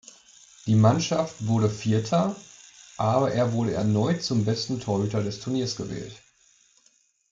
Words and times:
Die 0.65 0.73
Mannschaft 0.73 1.45
wurde 1.45 1.69
Vierter, 1.69 2.35
aber 2.97 3.33
er 3.33 3.53
wurde 3.53 3.73
erneut 3.75 4.23
zum 4.23 4.45
besten 4.45 4.79
Torhüter 4.79 5.21
des 5.21 5.41
Turniers 5.41 5.75
gewählt. 5.75 6.19